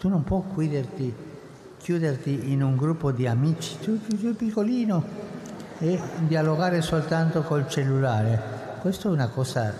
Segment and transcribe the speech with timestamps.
[0.00, 1.14] Tu non puoi chiuderti,
[1.76, 5.04] chiuderti in un gruppo di amici, tu, tu, tu piccolino,
[5.78, 8.78] e dialogare soltanto col cellulare.
[8.80, 9.70] Questa è una cosa,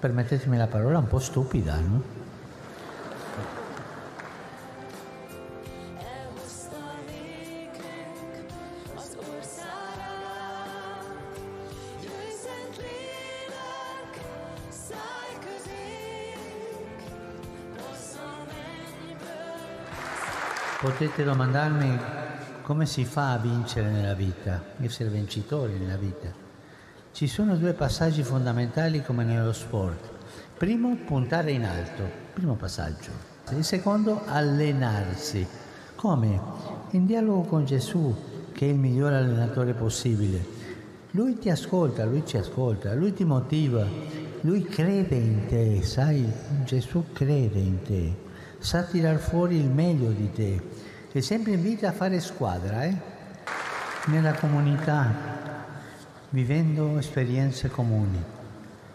[0.00, 2.21] permettetemi la parola, un po' stupida, no?
[20.82, 21.96] Potete domandarmi
[22.62, 26.32] come si fa a vincere nella vita, essere vincitori nella vita.
[27.12, 30.10] Ci sono due passaggi fondamentali come nello sport.
[30.58, 32.02] Primo, puntare in alto,
[32.34, 33.12] primo passaggio.
[33.50, 35.46] Il secondo, allenarsi.
[35.94, 36.40] Come?
[36.90, 38.12] In dialogo con Gesù,
[38.50, 40.44] che è il miglior allenatore possibile.
[41.12, 43.86] Lui ti ascolta, lui ci ascolta, lui ti motiva,
[44.40, 46.28] lui crede in te, sai?
[46.64, 48.16] Gesù crede in te,
[48.62, 50.60] sa tirar fuori il meglio di te
[51.10, 52.96] e sempre invita a fare squadra, eh?
[54.06, 55.10] Nella comunità,
[56.30, 58.22] vivendo esperienze comuni.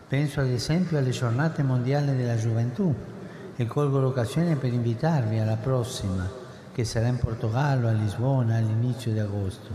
[0.07, 2.95] Penso ad esempio alle giornate mondiali della gioventù
[3.57, 6.31] e colgo l'occasione per invitarvi alla prossima,
[6.71, 9.69] che sarà in Portogallo, a Lisbona, all'inizio di agosto.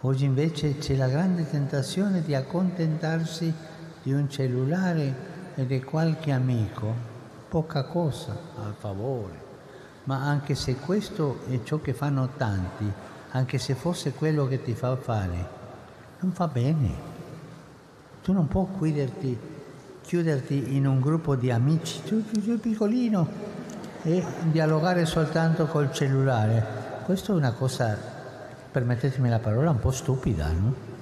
[0.00, 3.52] Oggi invece c'è la grande tentazione di accontentarsi
[4.02, 5.14] di un cellulare
[5.54, 7.15] e di qualche amico,
[7.48, 9.44] poca cosa al favore.
[10.04, 12.90] Ma anche se questo è ciò che fanno tanti,
[13.30, 15.48] anche se fosse quello che ti fa fare,
[16.20, 17.14] non va bene.
[18.22, 19.38] Tu non puoi chiuderti,
[20.02, 23.28] chiuderti in un gruppo di amici, tu, tu, tu piccolino,
[24.02, 26.84] e dialogare soltanto col cellulare.
[27.04, 27.98] Questa è una cosa,
[28.70, 30.95] permettetemi la parola, un po' stupida, no?